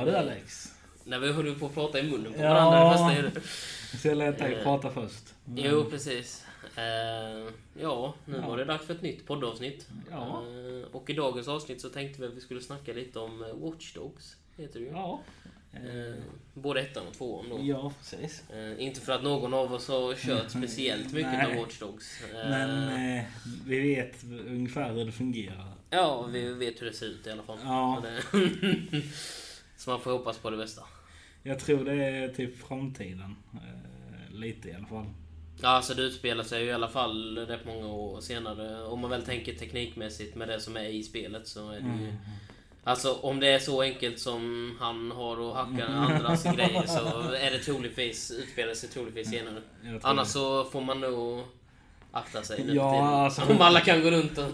[0.00, 0.72] Ja du Alex.
[1.04, 2.48] När vi höll på att prata i munnen på Ja.
[2.54, 2.84] varandra.
[2.84, 3.40] det första jag gjorde.
[4.02, 5.34] Så jag lät dig Eh, prata först.
[5.44, 6.44] Men- Jo, precis.
[6.76, 6.82] Eh,
[7.82, 8.48] ja, nu Ja.
[8.48, 9.88] var det dags för ett nytt poddavsnitt.
[10.10, 10.42] Ja.
[10.46, 13.94] Eh, och i dagens avsnitt så tänkte vi att vi skulle snacka lite om Watch
[13.94, 14.36] Dogs.
[14.56, 14.90] Heter det ju.
[14.92, 15.20] Ja.
[15.72, 16.14] Eh,
[16.54, 17.58] både ettan och tvåan då.
[17.62, 18.42] Ja, precis.
[18.78, 21.48] Inte för att någon av oss har kört speciellt mycket Nej.
[21.48, 22.20] med Watch Dogs.
[22.32, 22.90] Men
[23.66, 25.72] vi vet ungefär hur det fungerar.
[25.90, 27.58] Ja, vi vet hur det ser ut i alla fall.
[27.64, 28.02] Ja.
[29.80, 30.82] Så, man får hoppas på det bästa.
[31.42, 33.36] Jag tror det är typ framtiden.
[33.54, 35.06] Eh, lite i alla fall.
[35.60, 38.84] Ja, alltså det utspelar sig ju i alla fall rätt många år senare.
[38.84, 42.08] Om man väl tänker teknikmässigt med det som är i spelet så är det ju...
[42.08, 42.16] Mm.
[42.84, 47.50] Alltså om det är så enkelt som han har att hacka andras grejer så är
[47.50, 49.62] det troligtvis, utspelar sig troligtvis senare.
[50.02, 50.32] Annars det.
[50.32, 51.44] så får man nog
[52.12, 53.06] akta sig nu Ja, tiden.
[53.06, 54.50] alltså- Om alla kan gå runt och...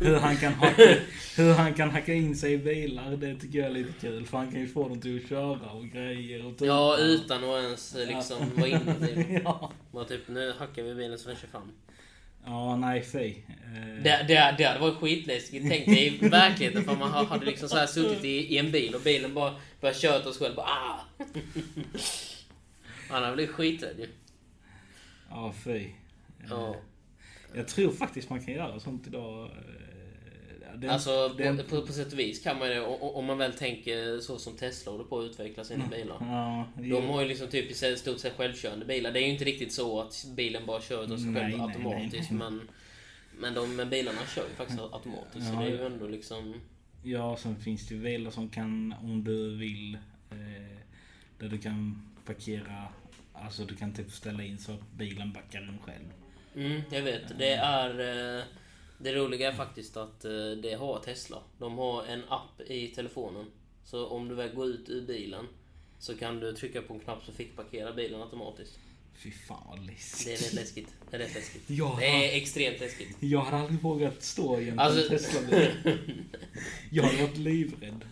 [0.00, 0.82] Hur han, kan hacka,
[1.36, 4.26] hur han kan hacka in sig i bilar, det tycker jag är lite kul.
[4.26, 6.66] För han kan ju få dem till att köra och grejer och tuta.
[6.66, 9.40] Ja, utan att ens liksom vara inne det.
[9.44, 9.72] ja.
[9.90, 11.72] Bara typ, nu hackar vi bilen så den kör fram.
[12.46, 13.26] ja, nej fy.
[13.28, 15.66] Eh, Det, det, det hade varit skitläskigt.
[15.70, 18.94] Tänk dig i verkligheten för man hade liksom så här suttit i, i en bil
[18.94, 20.54] och bilen bara började köra åt oss själv.
[20.54, 21.00] Bara, ah!
[23.10, 24.08] Han hade blivit skiträdd ju.
[25.30, 25.70] Ja, fy.
[25.78, 25.86] Eh,
[26.50, 26.76] Ja.
[27.56, 29.44] Jag tror faktiskt man kan göra sånt idag.
[29.44, 32.80] Eh, det- Alltså det- på, på, sätt och vis kan man det.
[32.80, 36.16] Om man väl tänker så som Tesla håller på att utveckla sina bilar.
[36.20, 39.12] Ja, De har ju liksom typ i stort sett självkörande bilar.
[39.12, 41.66] Det är ju inte riktigt så att bilen bara kör av sig Nej, själv nej,
[41.66, 42.30] automatiskt.
[42.30, 42.38] nej.
[42.38, 42.60] Men,
[43.38, 45.46] men de men bilarna kör ju faktiskt automatiskt.
[45.46, 45.60] Så Ja.
[45.60, 46.54] det är ju ändå liksom...
[47.02, 49.94] Ja, sen finns det ju bilar som kan, om du vill,
[50.30, 50.78] eh,
[51.38, 52.84] där du kan parkera,
[53.32, 56.04] alltså du kan typ ställa in så att bilen backar den själv.
[56.56, 57.38] Mm, jag vet.
[57.38, 57.90] Det är...
[58.38, 58.44] eh,
[58.98, 61.38] Det roliga är faktiskt att eh, det har Tesla.
[61.58, 63.46] De har en app i telefonen.
[63.84, 65.46] Så om du väl går ut ur bilen
[65.98, 68.78] så kan du trycka på en knapp så fick-parkera bilen automatiskt.
[69.14, 70.42] Fy fan vad Det är läskigt.
[70.42, 70.88] rätt läskigt.
[71.10, 71.62] Det är rätt läskigt.
[71.70, 71.96] Ja.
[72.00, 73.16] Det är extremt läskigt.
[73.20, 75.40] Jag hade aldrig vågat stå en Alltså- Tesla
[76.90, 78.04] Jag hade varit livrädd.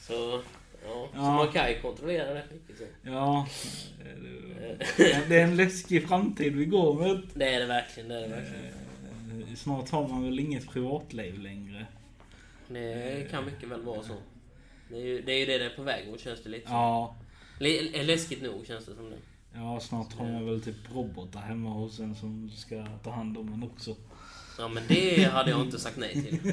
[0.00, 0.12] Så,
[0.84, 1.08] ja.
[1.12, 1.34] så Ja.
[1.36, 2.44] man kan ju kontrollera det.
[2.78, 2.84] Så.
[3.02, 3.46] Ja,
[4.00, 4.19] eh,
[4.96, 7.24] det- det är en läskig framtid vi går mot.
[7.34, 8.08] Det är det verkligen.
[8.08, 8.64] Det är det verkligen.
[9.48, 11.86] Eh, Snart har man väl inget privatliv längre.
[12.68, 14.14] Det kan mycket väl vara så.
[14.88, 16.70] Det är ju det är ju det det är på väg mot känns det lite.
[16.70, 17.16] Ja,
[17.60, 19.16] L- läskigt nog känns det som det.
[19.54, 23.52] ja snart har man väl typ robotar hemma hos en som ska ta hand om
[23.52, 23.96] en också.
[24.58, 26.52] Ja men det hade jag inte sagt nej till.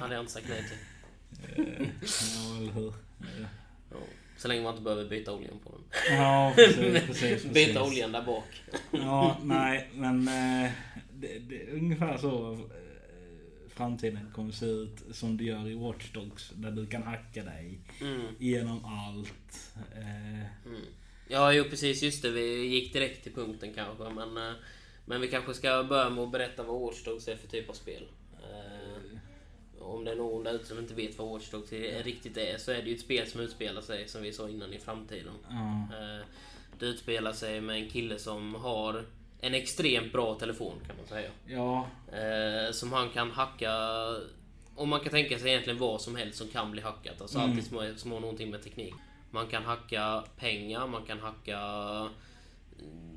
[0.00, 1.64] hade jag inte sagt nej till.
[1.64, 2.88] Eh, Ja, eller hur?
[2.88, 3.46] Eh,
[3.90, 3.96] Ja.
[4.42, 6.16] Så länge man inte behöver byta oljan på den.
[6.18, 7.52] Ja, precis, precis, precis.
[7.52, 8.62] Byta oljan där bak.
[8.90, 10.70] Ja, nej, men eh,
[11.12, 12.58] det, det är ungefär så eh,
[13.68, 16.50] framtiden kommer se ut som det gör i Watch Dogs.
[16.54, 18.26] Där du kan hacka dig Mm.
[18.38, 19.74] igenom allt.
[19.96, 20.80] Eh, Mm.
[21.28, 22.02] Ja, jo precis.
[22.02, 22.30] Just det.
[22.30, 24.04] Vi gick direkt till punkten kanske.
[24.10, 24.54] Men,
[25.06, 27.74] men vi kanske ska börja med att berätta vad Watch Dogs är för typ av
[27.74, 28.02] spel.
[29.82, 31.72] Om det är någon där ute som inte vet vad Watch Dogs
[32.04, 34.72] riktigt är så är det ju ett spel som utspelar sig, som vi sa innan,
[34.72, 35.32] i framtiden.
[35.50, 36.26] Eh,
[36.78, 39.04] Det utspelar sig med en kille som har
[39.40, 41.30] en extremt bra telefon kan man säga.
[41.46, 43.70] ja, Eh, som han kan hacka...
[44.76, 47.20] Och man kan tänka sig egentligen vad som helst som kan bli hackat.
[47.20, 47.50] Alltså Mm.
[47.50, 48.94] alltid små, små någonting med teknik.
[49.30, 51.58] Man kan hacka pengar, man kan hacka
[52.78, 53.11] mm,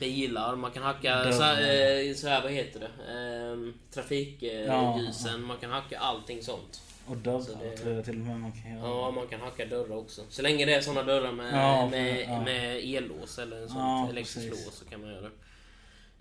[0.00, 1.62] bilar, man kan hacka så här,
[2.08, 2.86] eh, så här, vad heter det?
[2.86, 5.46] Eh, trafikljusen, Ja.
[5.46, 6.82] man kan hacka allting sånt.
[7.06, 8.88] och dörrar det- tror jag till och med man kan göra.
[8.88, 10.22] Ja, man kan hacka dörrar också.
[10.28, 12.40] Så länge det är såna dörrar med, Ja, med, ja.
[12.44, 15.30] med ellås eller en sån Ja, elektrisk lås så kan man göra det.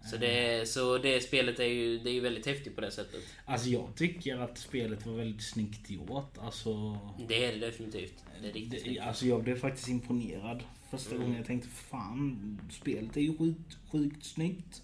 [0.09, 3.21] Så det, så det spelet är ju, det är ju väldigt häftigt på det sättet.
[3.45, 6.37] Alltså jag tycker att spelet var väldigt snyggt gjort.
[6.37, 6.97] Alltså,
[7.27, 8.13] Det är det definitivt.
[8.41, 9.01] Det är riktigt det, snyggt.
[9.01, 10.63] alltså jag blev faktiskt imponerad.
[10.91, 11.21] Första Mm.
[11.21, 14.81] gången jag tänkte fan, spelet är ju sjukt, sjukt snyggt.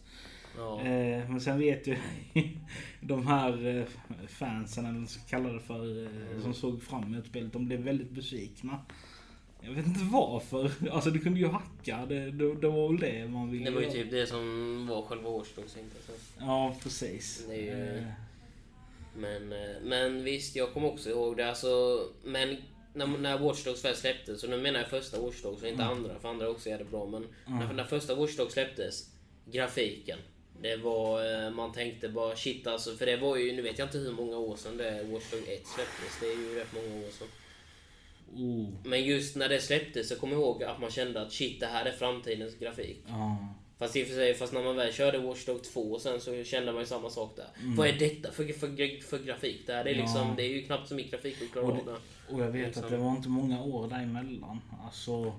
[0.57, 0.79] Ja.
[0.81, 1.97] Eh, men sen vet ju
[3.01, 3.85] de här eh,
[4.27, 7.65] fansen, eller vad man ska kalla det för, eh, som såg fram emot spelet, de
[7.67, 8.79] blev väldigt besvikna.
[9.61, 10.71] Jag vet inte varför.
[10.91, 13.81] Alltså du kunde ju hacka, det, det, det var väl det man ville Det var
[13.81, 13.95] ju göra.
[13.95, 16.11] typ det som var själva så.
[16.39, 17.45] Ja, precis.
[17.49, 18.03] Det är ju- Eh,
[19.15, 21.49] Men, eh, men visst, jag kommer också ihåg det.
[21.49, 22.57] Alltså, men
[22.93, 25.83] när, när Watch Dogs väl släpptes, och nu menar jag första Watch Dogs och inte
[25.83, 27.05] andra, för andra också är det bra.
[27.05, 29.09] Men när, när första Watch Dogs släpptes,
[29.51, 30.19] grafiken.
[30.61, 33.85] Det var, eh, man tänkte bara shit alltså, för det var ju, nu vet jag
[33.87, 36.19] inte hur många år sedan det är Watch Dogs 1 släpptes.
[36.21, 37.27] Det är ju rätt många år sedan.
[38.35, 41.59] Oh, Men just när det släpptes så kommer jag ihåg att man kände att shit,
[41.59, 43.03] det här är framtidens grafik.
[43.07, 43.37] ja.
[43.79, 46.43] Fast i och för sig, fast när man väl körde Watch Dogs 2 sen så
[46.43, 47.47] kände man ju samma sak där.
[47.61, 47.75] Mm.
[47.75, 49.83] Vad är detta för, för, för grafik där?
[49.83, 50.01] Det är, Ja.
[50.01, 52.33] liksom, det är ju knappt så mycket grafik att klara Och det.
[52.33, 52.83] Och jag vet Liksom.
[52.83, 54.59] att det var inte många år däremellan.
[54.85, 55.33] Alltså...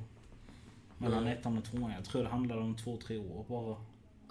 [0.99, 1.33] Mellan Nej.
[1.33, 1.91] ettan och tvåan.
[1.97, 3.77] Jag tror det handlade om två, tre år bara.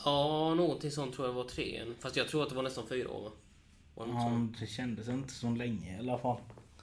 [0.06, 1.95] Ja, någonting sånt tror jag var trean.
[2.00, 3.31] Fast jag tror att det var nästan fyra år det?
[3.95, 6.38] Ja, det kändes inte så länge i alla fall.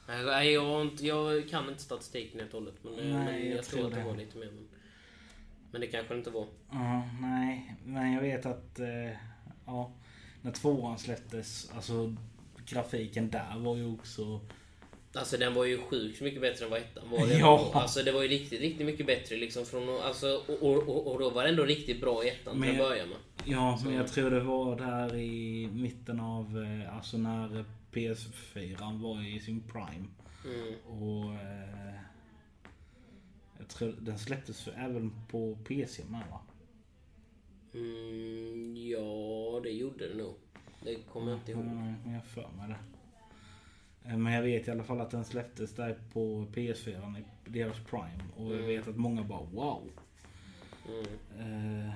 [0.08, 2.74] Nej, jag, inte, jag kan inte statistiken helt och hållet.
[2.82, 4.06] Men, Nej, men jag, jag tror tror att det det.
[4.06, 4.46] var lite mer.
[4.46, 4.68] Men,
[5.70, 6.46] men det kanske det inte var.
[6.70, 7.74] Ja, nej.
[7.84, 8.78] Men jag vet att...
[8.78, 9.10] Eh,
[9.66, 9.92] ja,
[10.42, 12.14] när tvåan släpptes, alltså
[12.66, 14.40] grafiken där var ju också...
[15.16, 17.26] Alltså den var ju sjukt mycket bättre än vad ettan var.
[17.26, 17.70] Det Ja.
[17.74, 19.88] alltså det var ju riktigt, riktigt mycket bättre liksom från...
[19.88, 22.78] Alltså, och, och, och, och då var det ändå riktigt bra i ettan till att
[22.78, 23.16] börja med.
[23.44, 26.62] Ja, Så- men jag tror det var där i mitten av...
[26.64, 30.06] Eh, alltså när PS4 var i sin prime.
[30.44, 30.74] Mm.
[31.02, 31.34] Och...
[31.34, 31.94] Eh,
[33.58, 36.40] jag tror den släpptes för, även på PC med va?
[37.74, 40.34] Mm, ja, det gjorde det nog.
[40.84, 41.60] Det kommer jag inte ihåg.
[41.62, 42.76] Mm, jag för mig det.
[44.04, 47.76] Eh, Men jag vet i alla fall att den släpptes där på PS4 i deras
[47.90, 48.24] prime.
[48.36, 48.66] Och jag Mm.
[48.66, 49.82] vet att många bara wow.
[50.88, 51.80] Mm.
[51.86, 51.90] Eh,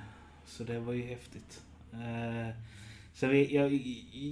[0.47, 1.63] Så det var ju häftigt.
[1.93, 2.55] Eh,
[3.15, 3.73] Så jag, vet- jag,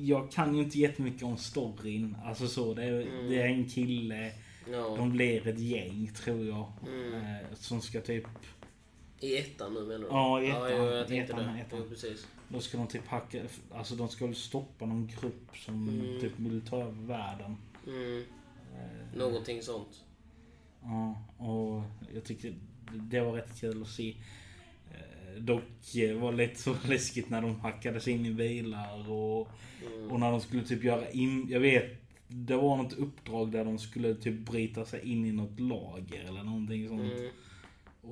[0.05, 2.17] jag kan ju inte jättemycket om storyn.
[2.25, 2.75] Alltså så.
[2.75, 3.28] Det är, Mm.
[3.31, 4.32] det är en kille.
[4.72, 4.94] Ja.
[4.96, 6.72] De blir ett gäng tror jag.
[6.88, 7.37] Mm.
[7.55, 8.25] Som ska typ...
[9.21, 10.07] I ettan nu menar du?
[10.11, 10.71] Ja, i ettan.
[10.71, 11.61] Ja, jag tänkte Ettan, det.
[11.61, 11.79] ettan.
[11.83, 12.27] Jo, precis.
[12.49, 13.43] Då ska de typ hacka...
[13.75, 16.21] Alltså de ska väl stoppa någon grupp som Mm.
[16.21, 17.57] typ vill ta över världen.
[17.87, 18.25] Mm.
[18.75, 20.05] Eh, Någonting sånt.
[20.83, 21.83] Ja, och
[22.15, 22.55] jag tyckte
[22.93, 24.15] det var rätt kul att se.
[24.95, 25.63] Eh, Dock
[26.21, 29.49] var det lite så läskigt när de hackade sig in i bilar och,
[29.97, 30.11] Mm.
[30.11, 31.47] och när de skulle typ göra in...
[31.51, 31.85] Jag vet,
[32.29, 36.43] det var något uppdrag där de skulle typ bryta sig in i något lager eller
[36.43, 37.01] någonting sånt.
[37.13, 37.31] Mm.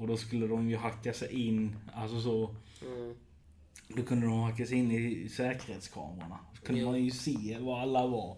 [0.00, 2.54] Och då skulle de ju hacka sig in, alltså så.
[2.86, 3.14] Mm.
[3.88, 6.38] Då kunde de hacka sig in i säkerhetskamerorna.
[6.54, 6.90] Så kunde Jo.
[6.90, 8.36] man ju se var alla var.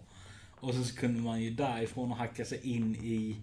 [0.59, 3.35] Och så kunde man ju därifrån hacka sig in i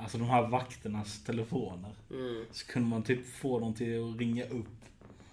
[0.00, 1.94] Alltså de här vakternas telefoner.
[2.10, 2.44] Mm.
[2.52, 4.66] Så kunde man typ få dem till att ringa upp.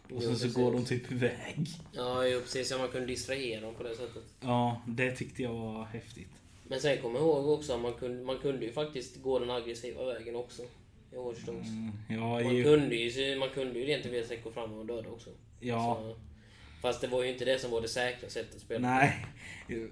[0.03, 0.53] Och Jo, sen så precis.
[0.53, 1.67] går de typ iväg.
[1.91, 2.71] Ja, jo, precis.
[2.71, 4.23] Ja, man kunde distrahera dem på det sättet.
[4.41, 6.29] Ja, det tyckte jag var häftigt.
[6.67, 9.49] Men sen kommer jag ihåg också att man kunde, man kunde ju faktiskt gå den
[9.49, 10.63] aggressiva vägen också.
[11.23, 11.67] Watch Dogs.
[11.67, 15.09] Mm, ja, Man ju, kunde ju, man kunde ju rent teoretiskt gå fram och döda
[15.09, 15.29] också.
[15.59, 16.01] ja.
[16.01, 16.15] Så,
[16.81, 18.89] fast det var ju inte det som var det säkra sättet att spela.
[18.89, 19.25] Nej.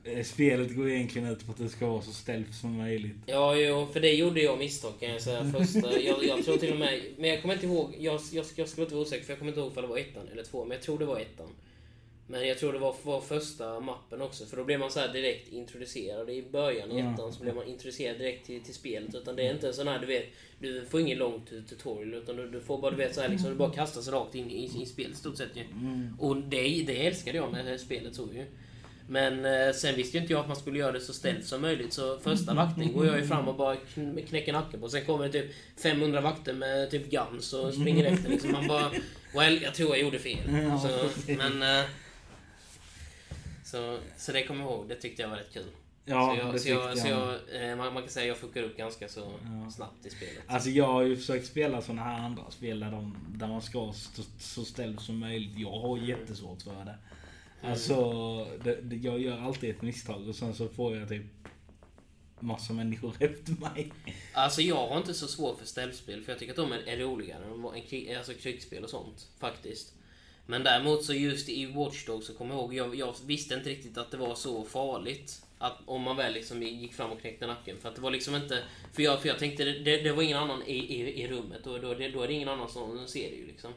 [0.03, 3.15] Eh, Spelet går egentligen ut på att det ska vara så stealth som möjligt.
[3.25, 5.51] Ja, jo, för det gjorde jag misstag kan jag säga.
[5.57, 7.01] Första, jag, jag tror till och med...
[7.17, 7.95] Men jag kommer inte ihåg.
[7.99, 9.97] Jag, jag, jag skulle inte vara osäker för jag kommer inte ihåg om det var
[9.97, 10.65] ettan eller två.
[10.65, 11.49] Men jag tror det var ettan.
[12.33, 14.45] Men jag tror det var, var första mappen också.
[14.45, 16.29] För då blev man så här direkt introducerad.
[16.29, 17.13] I början i Mm.
[17.13, 19.15] ettan så blev man introducerad direkt till, till spelet.
[19.15, 20.25] Utan det är inte en sån här, du vet...
[20.59, 22.13] Du får ingen lång tu- tutorial.
[22.13, 24.51] Utan du, du får bara, du vet, så här, liksom, du bara kastas rakt in
[24.51, 25.61] i, i spelet stort sett ju.
[25.61, 26.17] Mm.
[26.19, 28.45] Och det, det älskade jag med spelet så ju.
[29.09, 31.61] Men eh, sen visste ju inte jag att man skulle göra det så ställt som
[31.61, 31.93] möjligt.
[31.93, 34.89] Så första vakten går jag ju fram och bara kn- knäcker nacken på.
[34.89, 35.51] Sen kommer det typ
[35.83, 38.51] 500 vakter med typ guns och springer efter liksom.
[38.51, 38.91] Man bara...
[39.35, 40.37] Well, jag tror jag gjorde fel.
[40.81, 41.83] Så, men...
[43.73, 44.89] så, så det kommer jag ihåg.
[44.89, 45.71] Det tyckte jag var rätt kul.
[46.05, 46.97] Ja, så jag, det så jag, jag.
[46.97, 49.71] så jag, eh, man, man kan säga att jag fuckar upp ganska så Ja.
[49.71, 50.43] snabbt i spelet.
[50.47, 53.79] Alltså jag har ju försökt spela såna här andra spel där, de, där man ska
[53.79, 53.93] vara
[54.39, 55.59] så, ställd som möjligt.
[55.59, 56.97] Jag har jättesvårt för det.
[57.67, 58.03] Alltså,
[58.63, 61.25] det, det, jag gör alltid ett misstag och sen så får jag typ
[62.39, 63.91] massa människor efter mig.
[64.33, 67.43] Alltså jag har inte så svårt för ställspel för jag tycker att de är, roligare
[67.45, 69.27] än alltså krigsspel och sånt.
[69.39, 69.93] Faktiskt.
[70.45, 73.69] Men däremot så just i Watch Dogs så kommer jag ihåg, jag, jag visste inte
[73.69, 75.41] riktigt att det var så farligt.
[75.57, 77.77] Att om man väl liksom gick fram och knäckte nacken.
[77.81, 78.63] För att det var liksom inte...
[78.93, 81.81] För jag, för jag tänkte det, det, var ingen annan i, i, i rummet och
[81.81, 83.73] då, det, då är det ingen annan som ser det ju liksom.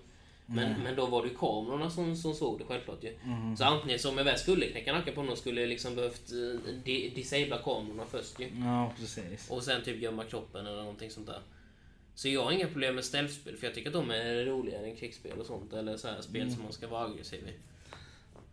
[0.46, 0.80] Men, Nej.
[0.84, 3.14] men då var det ju kamerorna som, som såg det självklart ju.
[3.24, 3.56] Mm.
[3.56, 6.72] Så antingen som jag väl skulle knäcka nacken på någon skulle jag liksom behövt eh,
[6.84, 8.48] di- disabla kamerorna först ju.
[8.64, 9.50] Ja, precis.
[9.50, 11.40] Och sen typ gömma kroppen eller någonting sånt där.
[12.16, 14.96] Så jag har inga problem med stealthspel för jag tycker att de är roligare än
[14.96, 15.72] krigsspel och sånt.
[15.72, 16.54] Eller så här spel Mm.
[16.54, 17.52] som man ska vara aggressiv i.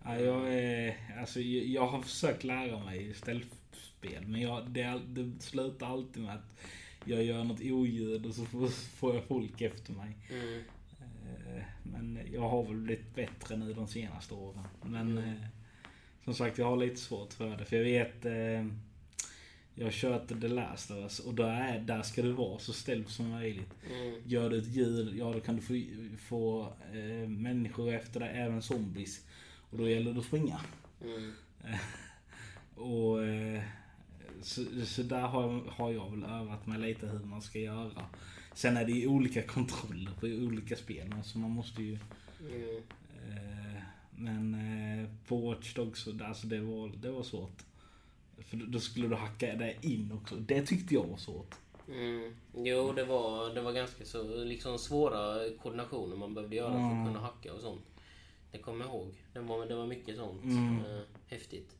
[0.06, 5.88] Ja, jag, är, alltså, jag, har försökt lära mig ställspel men jag, det, det slutar
[5.88, 6.56] alltid med att
[7.06, 10.18] jag gör något oljud och så får, jag folk efter mig.
[10.32, 10.60] Mm.
[11.58, 14.64] Eh, Men jag har väl blivit bättre nu de senaste åren.
[14.82, 15.30] Men Mm.
[15.30, 15.46] eh,
[16.24, 17.66] som sagt, jag har lite svårt för det.
[17.66, 18.26] För jag vet...
[19.76, 23.10] Jag kört The Last of Us och där, är, där ska du vara så ställd
[23.10, 23.74] som möjligt.
[23.92, 24.16] Mm.
[24.26, 25.74] Gör du ett ljud, ja då kan du få,
[26.28, 29.26] få eh, människor efter dig, även zombies.
[29.70, 30.60] Och då gäller det att springa.
[31.04, 31.32] Mm.
[32.76, 33.62] Och eh,
[34.42, 38.06] så, så där har, har jag väl övat mig lite hur man ska göra.
[38.54, 41.14] Sen är det ju olika kontroller på olika spel.
[41.24, 41.98] Så man måste ju...
[42.42, 42.78] Mm.
[43.32, 43.82] Eh,
[44.16, 47.64] men eh, på Watch Dogs, så- alltså det var, det var svårt.
[48.50, 50.36] För då skulle du hacka det in också.
[50.36, 51.56] Det tyckte jag var svårt.
[51.88, 52.36] Mm.
[52.56, 57.02] Jo, det var, det var ganska så liksom svåra koordinationer man behövde göra för Mm.
[57.02, 57.86] att kunna hacka och sånt.
[58.52, 59.14] Det kommer jag ihåg.
[59.34, 60.80] Det var, det var mycket sånt Mm.
[60.80, 61.76] eh, häftigt.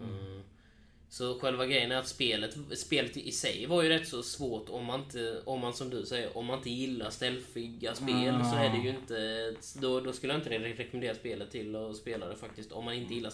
[0.00, 0.40] Mm.
[1.08, 4.84] Så själva grejen är att spelet, spelet i sig var ju rätt så svårt om
[4.84, 8.70] man inte, om man som du säger, om man inte gillar stealthiga spel så är
[8.70, 9.50] det ju inte,
[9.80, 12.94] då, då skulle jag inte re- rekommendera spelet till att spela det faktiskt, om man
[12.94, 13.30] inte gillar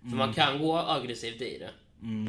[0.00, 1.70] För man kan gå aggressivt i det.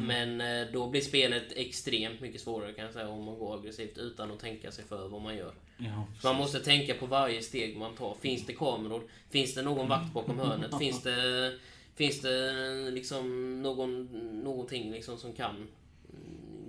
[0.02, 3.98] Men eh, då blir spelet extremt mycket svårare kan jag säga om man går aggressivt
[3.98, 5.52] utan att tänka sig för vad man gör.
[5.78, 8.14] Ja, man måste tänka på varje steg man tar.
[8.20, 9.02] Finns det kameror?
[9.30, 10.78] Finns det någon vakt bakom hörnet?
[10.78, 11.58] Finns det,
[11.94, 14.04] finns det liksom någon,
[14.44, 15.66] någonting liksom som kan mm,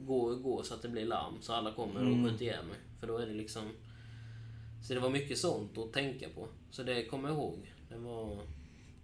[0.06, 2.78] gå, gå så att det blir larm så alla kommer och skjuter ihjäl mig?
[3.00, 3.64] För då är det liksom...
[4.84, 6.48] Så det var mycket sånt att tänka på.
[6.72, 7.74] Så det kommer jag ihåg.
[7.90, 8.38] Det var...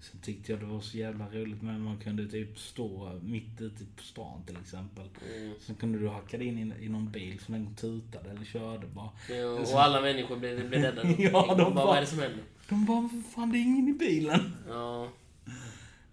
[0.01, 3.83] Sen tyckte jag det var så jävla roligt med man kunde typ stå mitt ute
[3.95, 5.05] på stan till exempel.
[5.37, 5.53] Mm.
[5.59, 8.87] Sen kunde du hacka dig in i, i någon bil som den tutade eller körde
[8.87, 9.09] bara.
[9.29, 11.03] Ja, och alla människor blev, blev rädda.
[11.17, 12.43] Ja, de bara, var- vad är det som händer?
[12.69, 14.51] De bara, "Vad fan det är ingen i bilen.
[14.69, 15.09] Ja.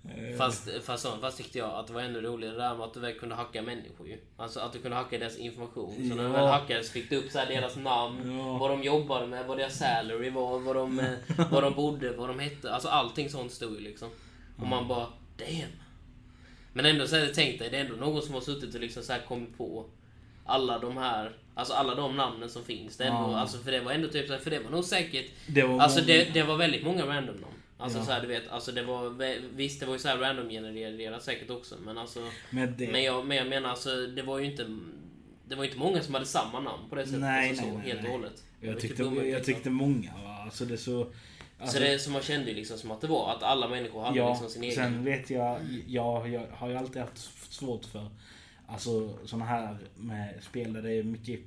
[0.08, 2.94] Eh, Fast, fast, så- fast tyckte jag att det var ännu roligare där med att
[2.94, 4.18] du väl kunde hacka människor ju.
[4.36, 5.94] Alltså att du kunde hacka deras information.
[6.10, 8.58] Så när du väl hackades fick du upp så deras namn, Ja.
[8.58, 11.06] vad de jobbade med, vad deras salary var, vad de, eh,
[11.50, 12.72] vad de bodde, vad de hette.
[12.72, 14.08] Alltså allting sånt stod ju liksom.
[14.58, 15.72] Och man bara, damn.
[16.72, 19.02] Men ändå så här, tänk dig, det är ändå någon som har suttit och liksom
[19.02, 19.84] så här kommit på
[20.46, 22.96] alla de här, alltså alla de namnen som finns.
[22.96, 23.38] Det ändå, Ja.
[23.38, 25.98] alltså för det var ändå typ så för det var nog säkert det var Alltså
[25.98, 27.54] många- det, det var väldigt många random namn.
[27.78, 28.04] Alltså Ja.
[28.04, 29.10] så här, du vet, alltså det var,
[29.56, 32.88] visst det var ju så här random genererat säkert också men alltså med det.
[32.92, 34.66] men jag, men jag menar alltså det var ju inte
[35.48, 37.20] Det var inte många som hade samma namn på det sättet.
[37.20, 38.10] Nej, alltså, nej, så, nej, helt nej.
[38.12, 38.44] och hållet.
[38.60, 39.54] Jag, var tyckte, typ omöjligt, jag liksom.
[39.54, 40.38] tyckte många va.
[40.44, 41.06] Alltså det är så...
[41.58, 44.18] Alltså, Så det som man kände liksom som att det var att alla människor hade
[44.18, 44.74] ja, liksom sin egen.
[44.74, 47.18] sen vet jag, jag, jag har ju alltid haft
[47.52, 48.10] svårt för
[48.68, 51.40] Alltså såna här med spel där det är mycket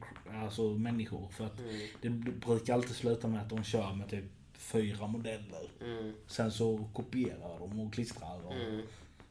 [0.44, 1.28] alltså, människor.
[1.38, 1.76] För att Mm.
[2.02, 2.10] det
[2.46, 4.24] brukar alltid sluta med att de kör med typ
[4.72, 5.70] fyra modeller.
[5.82, 8.82] Mm, Sen så kopierar de och klistrar och mm,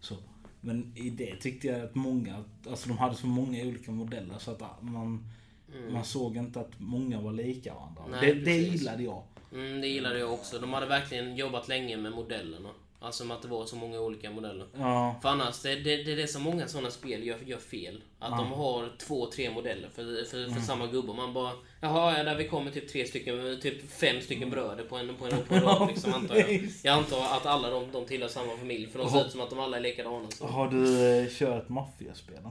[0.00, 0.14] så.
[0.60, 4.50] Men i det tyckte jag att många, alltså de hade så många olika modeller så
[4.50, 5.30] att man,
[5.74, 5.92] mm.
[5.92, 8.02] man såg inte att många var lika varandra.
[8.10, 9.22] Nej, det, det gillade jag.
[9.52, 10.58] Mm, det gillade jag också.
[10.58, 12.68] De hade verkligen jobbat länge med modellerna.
[13.00, 14.66] Alltså med att det var så många olika modeller.
[14.78, 18.02] Ja, För annars, det, det, det är det som många sådana spel gör, gör fel.
[18.18, 18.36] Att Ja.
[18.36, 20.54] de har två, tre modeller för, för, Mm.
[20.54, 21.12] för samma gubbe.
[21.12, 24.96] Man bara, jaha, ja, där vi kommer typ tre stycken, typ fem stycken bröder på
[24.96, 26.68] en, på en, på en rad liksom, antar jag.
[26.82, 29.50] Jag antar att alla de, de tillhör samma familj, för de ser ut som att
[29.50, 30.30] de alla är likadana.
[30.30, 30.46] Så.
[30.46, 32.48] Har du eh, kört maffiaspelen?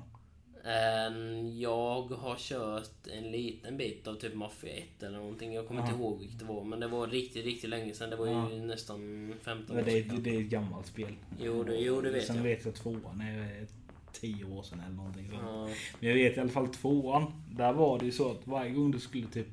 [0.67, 5.53] Ehm, jag har kört en liten bit av typ Mafia 1 eller någonting.
[5.53, 5.87] Jag kommer Ja.
[5.87, 8.09] inte ihåg vilket det var, men det var riktigt, riktigt länge sedan.
[8.09, 8.49] Det var ju Ja.
[8.49, 10.23] nästan 15 Men år det, sedan.
[10.23, 11.13] det är ett gammalt spel.
[11.39, 12.43] Jo, det- jo, det vet Sen jag.
[12.43, 13.67] vet jag tvåan är
[14.11, 15.29] tio år sedan eller någonting.
[15.33, 15.65] Ja.
[15.99, 17.43] Men jag vet i alla fall tvåan.
[17.51, 19.47] Där var det ju så att varje gång du skulle typ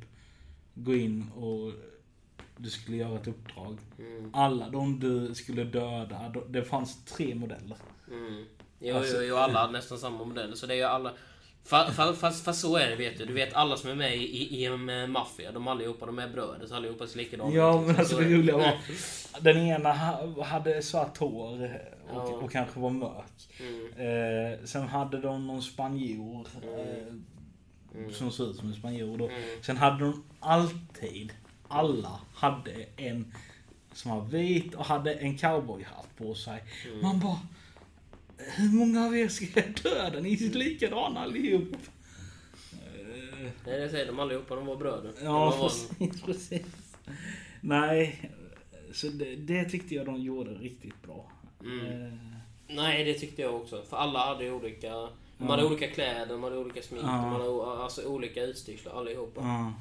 [0.75, 1.73] gå in och
[2.57, 3.79] du skulle göra ett uppdrag.
[3.99, 4.31] Mm.
[4.35, 7.77] Alla de du skulle döda, det fanns tre modeller.
[8.11, 8.45] Mm.
[8.85, 10.57] Jo, Alltså- jo, jo, alla hade nästan samma modell.
[10.57, 11.13] Så det är ju alla...
[11.69, 13.25] Fa- fa- Fast, fast så är det vet du.
[13.25, 16.29] Du vet alla som är med i, i, en eh, maffia, de allihopa, de är
[16.29, 16.67] bröder.
[16.67, 18.79] Så allihopa ser likadana Ja men alltså Så det roliga var,
[19.41, 22.21] den ena ha- hade svart hår och, Ja.
[22.23, 23.49] och kanske var mörk.
[23.61, 24.53] Mm.
[24.53, 26.47] Eh, sen hade de någon spanjor.
[26.63, 27.15] Eh,
[27.97, 28.13] Mm.
[28.13, 29.29] Som såg ut som en spanjor då.
[29.29, 29.43] Mm.
[29.63, 31.33] Sen hade de alltid,
[31.69, 33.35] alla hade en
[33.93, 36.65] som var vit och hade en cowboyhatt på sig.
[36.89, 37.03] Mm.
[37.03, 37.39] Man bara,
[38.39, 40.21] hur många av er ska jag döda?
[40.21, 41.77] Ni är likadana allihop.
[43.67, 45.13] Nej, det säger de allihopa, de var bröder.
[45.23, 46.63] Ja, var- precis, precis.
[47.61, 48.31] Nej,
[48.93, 51.31] så det, det tyckte jag de gjorde riktigt bra.
[51.61, 51.87] Mm.
[52.07, 52.13] Eh,
[52.69, 53.83] Nej, det tyckte jag också.
[53.91, 54.87] För alla hade olika...
[55.39, 55.47] Ja.
[55.47, 57.09] hade olika kläder, de hade olika smink, Ja.
[57.09, 59.41] de hade alltså, olika utstyrslar allihopa.
[59.41, 59.73] ja.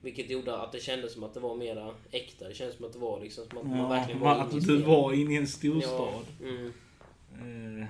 [0.00, 2.48] Vilket gjorde att det kändes som att det var mera äkta.
[2.48, 4.76] Det kändes som att det var liksom som att man verkligen man- var att du
[4.82, 5.90] var inne i en storstad.
[6.40, 6.72] Ja, mm.
[7.38, 7.86] Eh,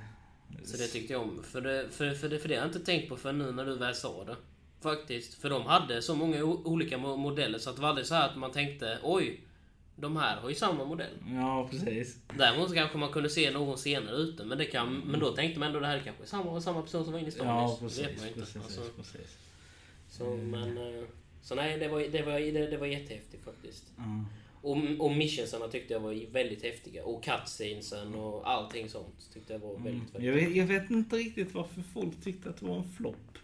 [0.65, 1.43] Så det tyckte jag om.
[1.43, 3.65] För det, för, för, det, för det har jag inte tänkt på för nu när
[3.67, 4.37] du väl sa det.
[4.81, 5.35] Faktiskt.
[5.35, 8.29] För de hade så många olika mo- modeller så att det var aldrig så här
[8.29, 9.41] att man tänkte oj,
[9.97, 11.13] de här har ju samma modell.
[11.35, 12.17] Ja, precis.
[12.39, 15.67] Däremot kanske man kunde se någon senare ute, men, det kan, men då tänkte man
[15.69, 17.79] ändå det här kanske är samma, samma person som var inne i stan Ja, nyss.
[17.81, 17.97] precis.
[17.99, 18.41] Det vet man inte.
[18.41, 19.37] precis, Alltså, precis.
[20.11, 21.05] så, men, eh,
[21.43, 23.85] så nej, det var, det, var, det, det var jättehäftigt faktiskt.
[23.97, 24.25] Ja.
[24.63, 27.05] Och, och missionsarna tyckte jag var väldigt häftiga.
[27.05, 31.17] Och cutscenesen och allting sånt tyckte jag var väldigt, väldigt Jag, vet, jag vet inte
[31.17, 33.39] riktigt varför folk tyckte att det var en flopp.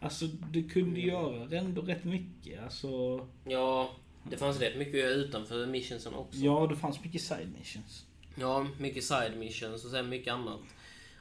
[0.00, 2.62] Alltså du kunde göra ändå rätt mycket.
[2.62, 3.90] Alltså, Ja,
[4.30, 6.38] det fanns rätt mycket att göra utanför missionsen också.
[6.38, 8.06] ja, det fanns mycket side missions.
[8.34, 10.60] Ja, mycket side missions och sen mycket annat.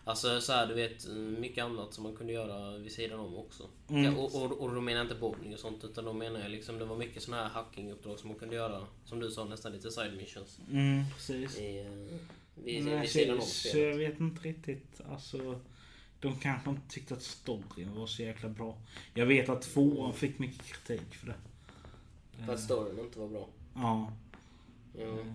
[0.03, 1.07] Alltså så här, du vet,
[1.39, 3.69] mycket annat som man kunde göra vid sidan om också.
[3.89, 4.17] Mm.
[4.17, 6.79] Och, och, och då menar jag inte bowling och sånt, utan då menar jag liksom
[6.79, 9.91] det var mycket såna här hackinguppdrag som man kunde göra, som du sa, nästan lite
[9.91, 10.59] side missions.
[10.71, 11.57] Mm, precis.
[11.57, 12.17] I, eh,
[12.63, 13.87] vid, Nej, vid sidan om spelet.
[13.89, 15.01] jag vet inte riktigt.
[15.11, 15.59] Alltså,
[16.19, 18.77] de kanske inte tyckte att storyn var så jäkla bra.
[19.13, 21.35] Jag vet att tvåan fick mycket kritik för det.
[22.45, 23.47] För att storyn inte var bra.
[23.75, 24.13] Ja,
[24.97, 25.01] Ja.
[25.03, 25.25] eh,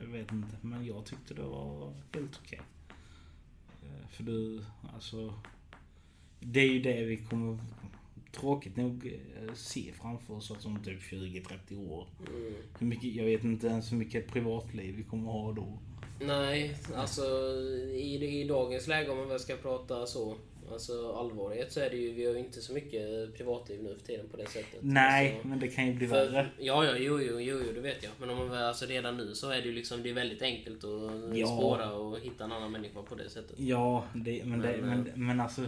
[0.00, 0.56] jag vet inte.
[0.60, 2.60] Men jag tyckte det var helt okej.
[4.12, 4.64] För du,
[4.94, 5.34] alltså.
[6.40, 7.58] Det är ju det vi kommer
[8.32, 12.06] tråkigt nog eh, se framför oss alltså om typ 20-30 år.
[12.28, 12.54] Mm.
[12.78, 15.78] Hur mycket, jag vet inte ens hur mycket privatliv vi kommer ha då.
[16.20, 17.22] Nej, alltså
[17.94, 20.36] i, i dagens läge om man väl ska prata så,
[20.72, 24.06] alltså allvarlighet så är det ju, vi har ju inte så mycket privatliv nu för
[24.06, 24.78] tiden på det sättet.
[24.80, 26.48] Nej, alltså, men det kan ju bli För, värre.
[26.58, 28.12] ja, ja, jo, jo, jo, jo, det vet jag.
[28.20, 30.84] Men om man alltså redan nu så är det ju liksom, det är väldigt enkelt
[30.84, 31.46] att Ja.
[31.46, 33.58] spåra och hitta en annan människa på det sättet.
[33.60, 35.62] Ja, det, men, det, Men, men, men alltså.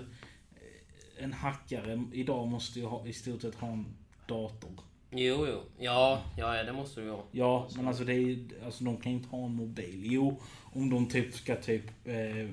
[1.18, 3.86] En hackare idag måste ju ha, i stort sett ha en
[4.28, 4.70] dator.
[5.10, 5.60] Jo, jo.
[5.78, 7.24] Ja, ja, det måste du ju ha.
[7.30, 10.00] Ja, men alltså, det är, alltså de kan ju inte ha en mobil.
[10.04, 10.40] Jo,
[10.72, 12.48] om de typ ska typ eh,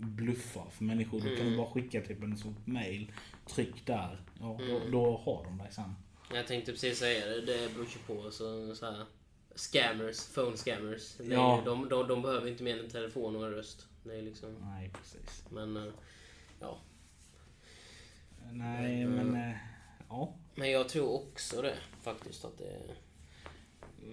[0.00, 1.18] bluffa för människor.
[1.20, 1.50] Då kan Mm.
[1.50, 3.12] de bara skicka typ en sån mail.
[3.46, 4.20] Tryck där.
[4.40, 4.90] Ja, då, Mm.
[4.90, 5.94] då har de det sen.
[6.34, 8.30] Jag tänkte precis säga det, det beror ju på.
[8.30, 9.04] Så, så här,
[9.54, 11.20] scammers, phone scammers.
[11.20, 11.62] Är Ja.
[11.64, 13.86] de, de, de behöver inte mer än en telefon och en röst.
[14.04, 15.44] Är liksom, Nej, precis.
[15.50, 15.92] men, eh,
[16.60, 16.78] ja.
[18.52, 19.26] Nej, Mm.
[19.28, 19.50] men...
[19.50, 19.56] Eh,
[20.08, 20.34] ja.
[20.54, 22.80] Men jag tror också det faktiskt att det...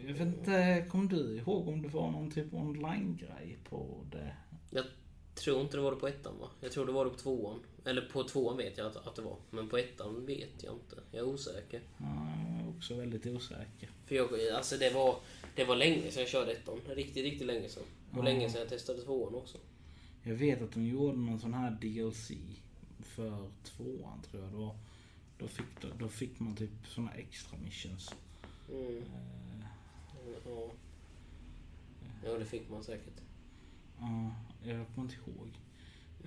[0.06, 4.36] Jag vet inte, kommer du ihåg om det var någon typ online-grej på det?
[4.70, 4.86] Jag
[5.52, 6.50] tror inte det var det på ettan va?
[6.62, 7.60] Jag tror det var det på tvåan.
[7.86, 9.36] Eller på tvåan vet jag att, att det var.
[9.50, 10.96] Men på ettan vet jag inte.
[11.12, 11.82] Jag är osäker.
[11.98, 12.06] Ja,
[12.58, 13.90] jag är också väldigt osäker.
[14.06, 15.16] För jag, alltså det var,
[15.56, 16.80] det var länge sedan jag körde ettan.
[16.88, 17.84] Riktigt, riktigt länge sedan.
[18.12, 18.24] Och Ja.
[18.24, 19.58] länge sedan jag testade tvåan också.
[20.24, 22.32] Jag vet att de gjorde någon sån här DLC
[23.04, 24.76] för tvåan tror jag var.
[25.40, 25.66] Då fick,
[26.00, 28.10] då fick man typ såna extra missions.
[28.72, 28.98] Mm.
[28.98, 29.04] Eh,
[30.46, 30.72] Ja.
[32.26, 33.14] ja, det fick man säkert.
[34.00, 35.50] Ja, jag kommer inte ihåg.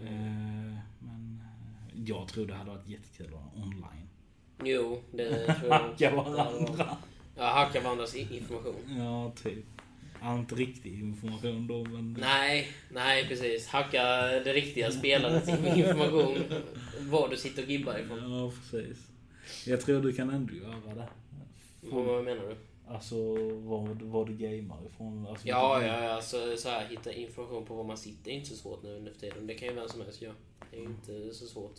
[0.00, 0.76] Mm.
[0.98, 4.08] Men eh, jag tror det hade varit jättekul att ha online.
[4.64, 5.78] Jo, det tror jag.
[5.78, 6.96] Hacka varandra.
[7.36, 8.74] Ja, hacka varandras information.
[8.98, 9.64] Ja, typ.
[10.22, 12.12] Ja, inte riktig information då men...
[12.20, 13.68] Nej, nej precis.
[13.68, 16.44] Hacka det riktiga spelandets information.
[17.00, 18.32] Var du sitter och gibbar ifrån.
[18.32, 18.98] Ja, precis.
[19.66, 21.08] Jag tror du kan ändå göra det.
[21.80, 22.56] Vad menar du?
[22.90, 25.26] Alltså vad, vad du gamar ifrån.
[25.26, 26.10] Alltså, Ja, ja, ja.
[26.10, 29.12] Alltså, så här, hitta information på var man sitter är inte så svårt nu under
[29.12, 29.46] för tiden.
[29.46, 30.34] Det kan ju vem som helst göra.
[30.70, 31.74] Det är ju inte så svårt.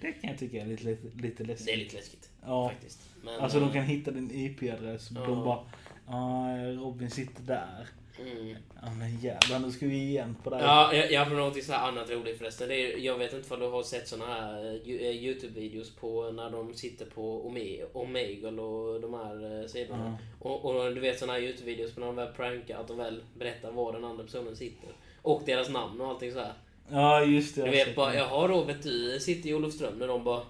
[0.00, 1.66] Det kan jag tycka är lite, lite, lite läskigt.
[1.66, 2.68] Det är lite läskigt Ja.
[2.68, 3.10] faktiskt.
[3.24, 5.10] Men, Alltså de eh, kan hitta din IP-adress.
[5.14, 5.20] Ja.
[5.26, 5.60] De bara...
[6.06, 7.88] Ja, Robin sitter där.
[8.20, 8.56] Mm.
[8.82, 10.64] Ja men jävlar nu ska vi igen på det här.
[10.64, 12.68] Ja, jag, jag har något så här annat roligt förresten.
[12.68, 16.30] Det är, jag vet inte om du har sett såna här eh, eh, Youtube-videos på
[16.30, 20.18] när de sitter på Ome- Omegle och de här eh, sidorna.
[20.40, 23.22] Och, och du vet såna här Youtube-videos på när de väl prankar, att de väl
[23.38, 24.88] berättar var den andra personen sitter.
[25.22, 26.52] Och deras namn och allting så här.
[26.90, 27.62] Ja just det.
[27.62, 30.42] Du jag har vet bara, jaha Robert, du sitter i Olofström när de bara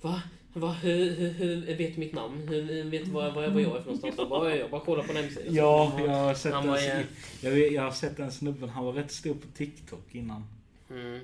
[0.00, 0.22] Va?
[0.52, 0.72] Va?
[0.82, 2.48] Hur, hur, hur vet du mitt namn?
[2.48, 4.14] Hur, vet du var, jag, var jag är för någonstans?
[4.18, 5.46] Jag bara, jag bara kollar på en hemsida.
[5.50, 7.06] Ja, jag har sett var ju-
[7.42, 8.68] Jag, vet- jag har sett den snubben.
[8.68, 10.44] Han var rätt stor på TikTok innan.
[10.90, 11.14] Mm.
[11.14, 11.20] Eh,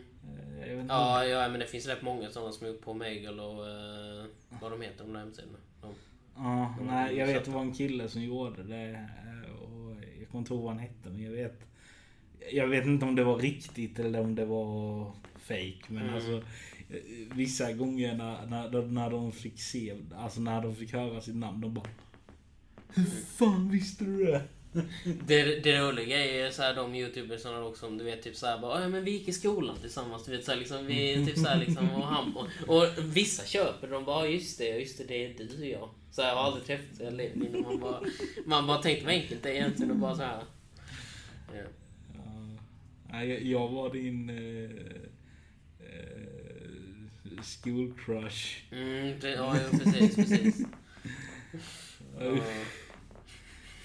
[0.69, 0.95] Jag vet inte.
[0.95, 4.25] Ja, ja, men det finns rätt många sådana som är uppe på Megal och eh,
[4.61, 5.59] vad de heter, de där hemsidorna.
[5.83, 5.91] De,
[6.37, 8.91] Ja, de nej, jag vet det var en kille som gjorde det.
[8.91, 11.61] eh, Och jag kommer inte ihåg vad han hette, men jag vet.
[12.53, 16.15] Jag vet inte om det var riktigt eller om det var fake Men Mm.
[16.15, 16.43] alltså
[17.35, 21.61] vissa gånger när, när, när de fick se, alltså när de fick höra sitt namn,
[21.61, 21.89] de bara
[22.95, 23.05] Hur
[23.37, 24.43] fan visste du det?
[25.27, 28.59] det, det roliga är ju så här, de youtubers som också, du vet, typ såhär
[28.59, 31.59] bara ja men vi gick i skolan tillsammans, du vet såhär liksom, vi typ såhär
[31.59, 35.35] liksom, och han och, och vissa köper de bara, just det, just det, det är
[35.39, 35.89] du och jag.
[36.11, 38.01] Så här, jag har aldrig träffat levt innan man bara,
[38.47, 40.43] man bara tänkte vad enkelt det är egentligen och bara så här.
[41.55, 41.63] Ja.
[43.11, 44.71] Ja, jag, jag var din eh,
[45.81, 46.36] eh,
[47.43, 48.57] school crush.
[48.73, 50.61] Mm, det, ja, precis, precis.
[52.21, 52.37] Ja,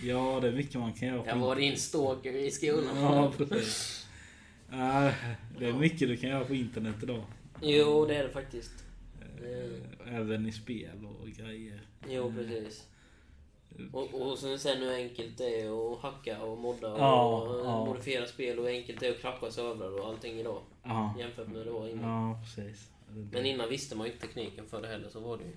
[0.03, 1.23] Ja, det är mycket man kan göra.
[1.27, 2.97] jag var din stalker i skolan.
[3.01, 4.07] Ja, precis.
[4.71, 5.11] Ja,
[5.59, 7.23] det är mycket du kan göra på internet idag.
[7.61, 8.71] Jo, det är det faktiskt.
[9.21, 11.81] Eh, Även i spel och grejer.
[12.09, 12.87] Jo, precis.
[13.91, 17.85] Och, och sen, sen hur enkelt det är att hacka och modda och Ja, ja.
[17.85, 20.61] modifiera spel och hur enkelt det är att krascha servrar och allting idag.
[20.83, 22.09] Ja, Jämfört med det var innan.
[22.29, 22.89] ja precis.
[23.31, 25.51] Men innan visste man ju inte tekniken för det heller, så var det ju.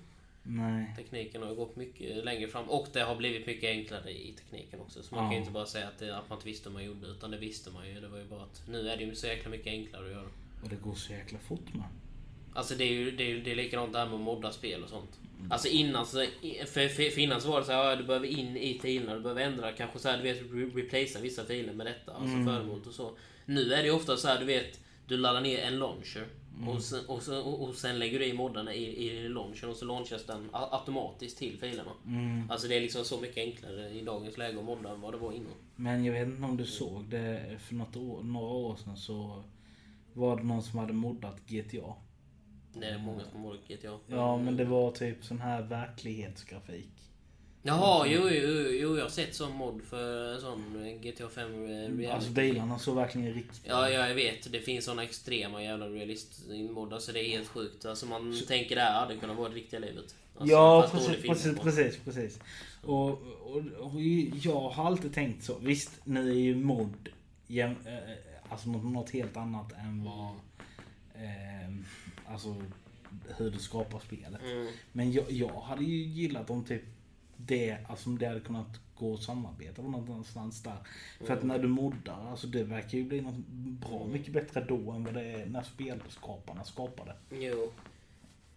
[0.47, 0.93] Nej.
[0.97, 4.79] Tekniken har ju gått mycket längre fram och det har blivit mycket enklare i tekniken
[4.81, 5.03] också.
[5.03, 5.29] Så man Ja.
[5.29, 7.31] kan ju inte bara säga att, det, att man inte visste hur man gjorde, utan
[7.31, 8.01] det visste man ju.
[8.01, 10.27] Det var ju bara att nu är det ju så jäkla mycket enklare att göra.
[10.63, 11.87] Och det går så jäkla fort man.
[12.53, 14.89] Alltså det är ju det är, det är likadant där med att modda spel och
[14.89, 15.19] sånt.
[15.49, 16.25] Alltså innan så,
[16.65, 19.15] för, för, för innan så var det så här, ja, du behöver in i filerna,
[19.15, 22.33] du behöver ändra kanske så här, du vet, re- replacea vissa filer med detta, alltså
[22.35, 22.45] Mm.
[22.45, 23.11] föremålet och så.
[23.45, 26.27] Nu är det ju ofta så här, du vet, du laddar ner en launcher
[26.67, 29.85] och, sen, och, så, och, sen lägger du i moddarna i, i launchern och så
[29.85, 31.91] launchas den automatiskt till filerna.
[32.05, 32.51] Mm.
[32.51, 35.17] Alltså det är liksom så mycket enklare i dagens läge att modda än vad det
[35.17, 35.53] var innan.
[35.75, 39.43] Men jag vet inte om du såg det för något år, några år sedan så
[40.13, 41.93] var det någon som hade moddat GTA.
[42.73, 43.99] Det är många som har moddat GTA.
[44.07, 47.11] Ja men det var typ sån här verklighetsgrafik.
[47.67, 48.49] Jaha, jo, jo,
[48.81, 52.05] jo, jag har sett sån mod för en sån GTA 5 reality.
[52.05, 54.51] Alltså bilarna såg verkligen riktigt Ja, ja, jag vet.
[54.51, 57.85] Det finns såna extrema jävla realist-moddar så det är helt sjukt.
[57.85, 60.15] Alltså man tänker det här hade kunnat vara det riktiga livet.
[60.35, 62.39] Alltså, ja precis, precis, precis, precis.
[62.81, 64.01] Och, och, och
[64.41, 65.57] jag har alltid tänkt så.
[65.57, 67.09] Visst, nu är ju mod
[67.47, 70.31] jäm, eh, alltså något, något helt annat än vad
[71.15, 71.75] eh,
[72.27, 72.55] alltså
[73.37, 74.41] hur du skapar spelet.
[74.43, 74.67] Mm.
[74.91, 76.83] Men jag, jag hade ju gillat om typ
[77.37, 80.77] det, alltså om det hade kunnat gå att samarbeta på någonstans där.
[81.25, 83.47] För att när du moddar, alltså det verkar ju bli något
[83.87, 87.15] bra mycket bättre då än vad det är när spelskaparna skapade.
[87.31, 87.71] Jo.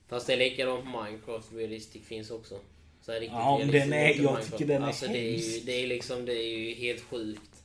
[0.09, 1.53] Fast det är likadant på Minecraft.
[1.53, 2.59] Realistic finns också.
[3.03, 4.51] Så riktigt Ja, men den är- jag Minecraft.
[4.53, 7.63] tycker den är alltså, det är, ju, det är liksom, det är ju helt sjukt.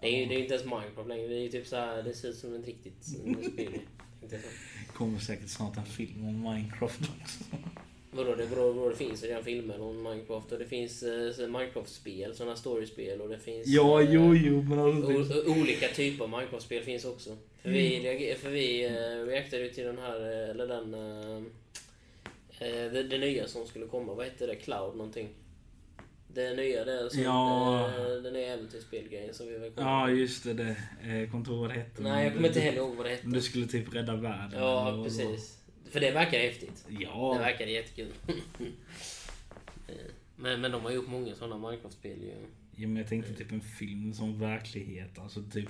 [0.00, 1.28] Det är ju det är inte ens Minecraft längre.
[1.28, 3.78] Det är ju typ så här, det ser ut som ett riktigt spel.
[4.94, 7.44] kommer säkert snart en film om Minecraft också.
[8.14, 12.34] Vadå, det, vadå, vadå, det finns redan filmer om Minecraft och det finns eh, Minecraft-spel,
[12.34, 13.66] sådana storyspel och det finns...
[13.66, 17.36] Ja, eh, jo, jo, men alltså, olika typer av Minecraft-spel finns också.
[17.62, 20.94] För vi, reager- för vi uh, reagerade ju till den här, eh, eller den...
[20.94, 21.36] eh,
[22.68, 24.54] eh, det, det nya som skulle komma, vad hette det?
[24.56, 25.28] Cloud någonting?
[26.34, 27.86] Det nya, det är alltså Ja.
[27.88, 30.52] eh, den nya äventyrsspelgrejen som vi väl kommer Ja, just det.
[30.52, 30.76] det.
[31.02, 32.02] Eh, det hette.
[32.02, 33.26] Nej, jag kommer inte heller ihåg vad det hette.
[33.26, 34.60] Du skulle typ rädda världen.
[34.60, 35.61] Ja, precis.
[35.92, 36.84] För det verkar häftigt.
[36.88, 36.98] var.
[36.98, 38.12] Det Ja, verkar jättekul.
[39.88, 39.88] Eh,
[40.36, 42.32] men, men de har gjort många sådana Minecraft-spel ju.
[42.76, 45.18] ja, men jag tänkte typ en film som verklighet.
[45.18, 45.68] Alltså typ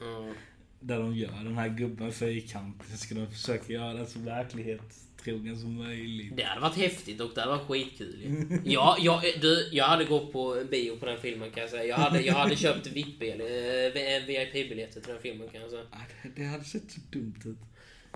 [0.00, 0.28] Ja.
[0.80, 2.86] där de gör den här gubben fyrkantig.
[2.90, 6.36] Så ska de försöka göra den så verklighetstrogen som möjligt.
[6.36, 8.58] Det hade varit häftigt och det hade varit skitkul ju.
[8.72, 11.84] ja, jag, du, jag hade gått på bio på den filmen kan jag säga.
[11.84, 15.82] Jag hade, jag hade köpt VIP-biljetter till den filmen kan jag säga.
[16.22, 17.58] Det, det hade sett så dumt ut.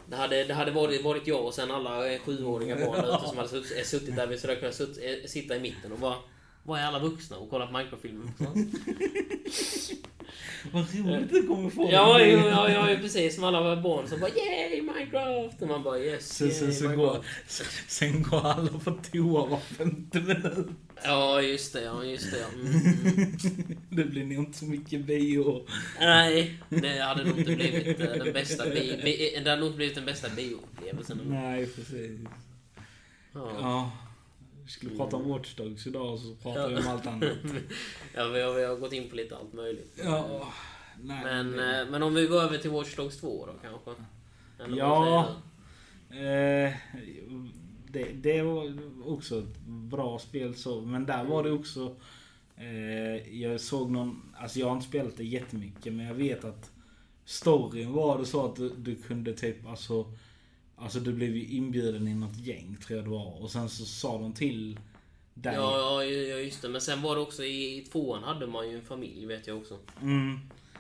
[0.09, 3.29] Det hade, det hade varit, varit jag och sen alla sjuåringar sjuåriga barn där ute
[3.29, 4.27] som hade suttit, suttit där.
[4.27, 4.73] Vi skulle kunna
[5.27, 6.17] sitta i mitten och bara...
[6.67, 8.31] Var är alla vuxna och kolla på Minecraft-filmer?
[10.73, 11.89] Vad roligt det kommer få.
[11.93, 13.35] Ja, ja, ja, ja, precis.
[13.35, 15.63] Som alla barn som bara yay Minecraft!
[15.63, 17.17] Och man bara yes, Sen, sen, yay, sen, Minecraft.
[17.17, 17.25] går,
[17.89, 20.67] sen går alla på toa var femte minut.
[21.05, 21.83] Ja, just det.
[21.83, 22.39] Ja, just det.
[22.39, 22.47] Ja.
[22.55, 23.37] Mm.
[23.91, 25.67] Det blir nog inte så mycket bio.
[26.01, 29.77] Nej, det hade nog inte blivit eh, den bästa bi- bi- Det hade nog inte
[29.77, 31.21] blivit den bästa bioupplevelsen.
[31.25, 32.21] Nej, precis.
[33.35, 33.51] Ja.
[33.61, 33.91] Ja.
[34.67, 37.23] Vi skulle prata om Watch Dogs idag och så pratar vi om allt annat.
[38.15, 39.99] Ja, vi har, vi har gått in på lite allt möjligt.
[40.05, 40.49] Ja.
[41.03, 43.91] Nej, Men, det- eh, men om vi går över till Watch Dogs 2 då kanske?
[44.65, 45.29] Eller Ja.
[46.11, 46.73] Eh,
[47.91, 51.95] det, det var också ett bra spel så, men där var det också...
[52.57, 56.71] Eh, jag såg någon, alltså jag har inte spelat det jättemycket men jag vet att
[57.25, 60.13] storyn var det så att du, du kunde typ alltså...
[60.79, 63.85] Alltså du blev ju inbjuden i något gäng tror jag det var och sen så
[63.85, 64.79] sa de till
[65.35, 65.55] dig.
[65.55, 66.69] Ja, ja, ja, just det.
[66.69, 69.57] Men sen var det också i, i tvåan hade man ju en familj vet jag
[69.57, 69.79] också.
[70.03, 70.39] Mm.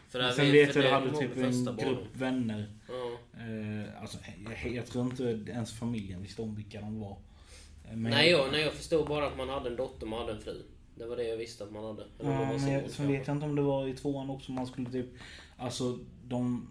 [0.09, 1.85] För Men sen vet- jag du hade typ en barnen.
[1.85, 2.67] grupp vänner.
[2.89, 3.19] Ja.
[3.41, 4.19] Eh, alltså
[4.65, 7.17] jag, jag tror inte ens familjen visste om vilka de var.
[7.93, 10.41] Men Nej, jag, nej, jag förstod bara att man hade en dotter, man hade en
[10.41, 10.63] fru.
[10.95, 12.03] Det var det jag visste att man hade.
[12.21, 14.67] Eller Ja, men jag, sen vet jag inte om det var i tvåan också man
[14.67, 15.07] skulle typ...
[15.57, 16.69] Alltså de...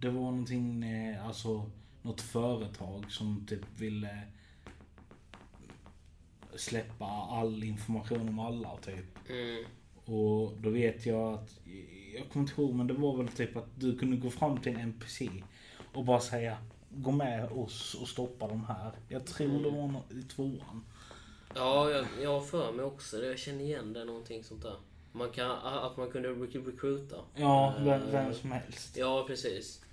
[0.00, 1.70] Det var någonting, eh, alltså
[2.02, 4.18] något företag som typ ville
[6.56, 9.28] släppa all information om alla typ.
[9.30, 9.64] Mm.
[10.04, 11.60] Och då vet jag att,
[12.14, 14.72] jag kommer inte ihåg men det var väl typ att du kunde gå fram till
[14.74, 15.30] en NPC
[15.94, 16.58] och bara säga
[16.92, 18.92] Gå med oss och stoppa de här.
[19.08, 20.84] Jag tror det var i tvåan.
[21.54, 23.26] Ja, jag, jag har för mig också det.
[23.26, 24.76] Jag känner igen det, någonting sånt där.
[25.12, 27.16] Man kan, att man kunde rec- recruita.
[27.34, 28.96] Ja, Eh, vem, vem som helst.
[28.96, 29.84] Ja, precis.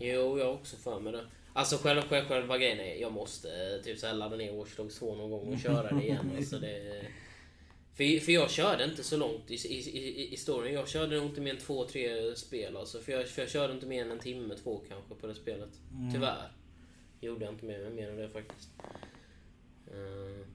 [0.00, 1.26] Jo, jag har också för mig det.
[1.52, 4.76] Alltså själva, själva, själva grejen är jag måste eh, typ så här ladda ner Watch
[4.76, 6.32] Dogs 2 någon gång och köra det igen.
[6.36, 7.06] Alltså det,
[7.94, 10.74] För, för jag körde inte så långt i, i, i, storyn.
[10.74, 12.76] Jag körde nog inte mer än två, tre spel.
[12.76, 15.34] Alltså, för, jag, för jag körde inte mer än en timme, två kanske på det
[15.34, 15.70] spelet.
[15.94, 16.12] Mm.
[16.12, 16.52] Tyvärr.
[17.20, 18.68] Gjorde jag inte mer, mer än det faktiskt.
[19.86, 20.46] Eh,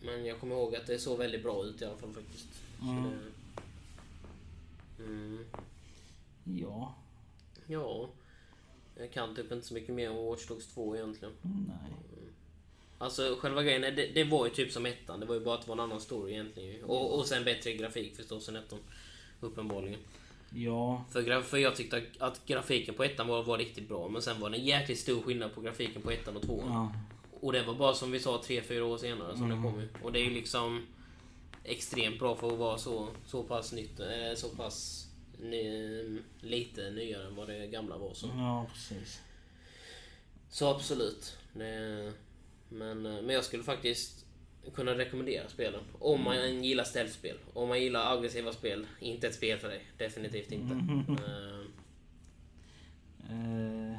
[0.00, 2.48] Men jag kommer ihåg att det såg väldigt bra ut i alla fall faktiskt.
[2.82, 3.02] Mm.
[4.96, 5.44] det, mm,
[6.44, 6.94] Ja.
[7.72, 8.10] Ja.
[8.96, 11.34] Jag kan typ inte så mycket mer om Watch Dogs 2 egentligen.
[11.42, 11.92] Nej.
[12.98, 15.20] Alltså själva grejen, är- det, det var ju typ som ettan.
[15.20, 16.84] Det var ju bara att det var en annan story egentligen.
[16.84, 18.78] Och, och sen bättre grafik förstås än ettan.
[19.40, 20.00] Uppenbarligen.
[20.54, 21.04] Ja.
[21.10, 24.08] För, för jag tyckte att- grafiken på ettan var, var riktigt bra.
[24.08, 26.68] Men sen var det en jäkligt stor skillnad på grafiken på ettan och tvåan.
[26.72, 26.92] Ja.
[27.40, 29.62] Och det var bara som vi sa tre fyra år senare som Mm.
[29.62, 29.88] det kom ju.
[30.02, 30.86] Och det är ju liksom
[31.64, 35.08] extremt bra för att vara så, så pass nytt, eh, så pass
[35.42, 38.14] ny, lite nyare än vad det gamla var.
[38.14, 39.20] Så, Ja, precis.
[40.50, 41.36] så absolut.
[41.52, 42.12] Det,
[42.68, 44.24] men, men jag skulle faktiskt
[44.74, 45.80] kunna rekommendera spelen.
[45.98, 47.36] Om man gillar ställspel.
[47.54, 48.86] Om man gillar aggressiva spel.
[49.00, 49.80] Inte ett spel för dig.
[49.98, 50.74] Definitivt inte.
[51.24, 51.60] Eh,
[53.30, 53.96] Eh,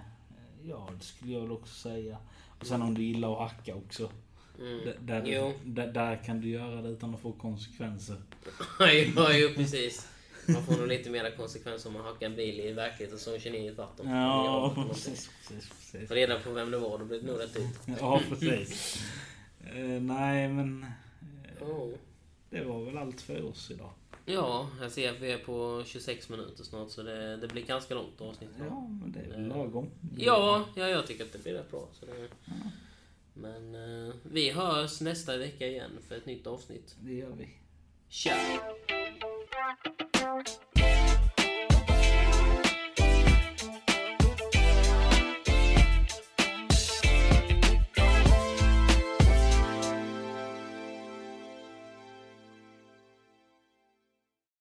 [0.63, 2.17] ja, det skulle jag väl också säga.
[2.60, 4.12] Och sen om du gillar att hacka också.
[4.60, 4.79] mm.
[5.01, 5.21] Där,
[5.65, 8.15] där, där kan du göra det utan att få konsekvenser.
[9.15, 10.08] ja, jo, precis.
[10.47, 13.51] Man får nog lite mer konsekvenser om man hackar en bil i verkligheten som kör
[13.51, 14.10] ner i ett vatten.
[14.10, 16.08] Ja, precis, precis, precis.
[16.10, 17.97] Få reda på vem det var, då blir det nog rätt ut.
[17.99, 19.01] Ja, precis.
[19.65, 21.93] Eh, nej, men eh, Oh.
[22.49, 23.89] det var väl allt för oss idag.
[24.25, 27.93] Ja, jag ser att vi är på 26 minuter snart så det, det blir ganska
[27.95, 28.49] långt avsnitt.
[28.60, 29.89] Ja, men det är väl lagom.
[30.17, 31.88] Ja, ja, jag tycker att det blir rätt bra.
[31.93, 32.27] Så det,
[33.34, 33.75] Men
[34.08, 36.95] eh, vi hörs nästa vecka igen för ett nytt avsnitt.
[36.99, 37.49] Det gör vi.
[38.10, 38.36] Tja!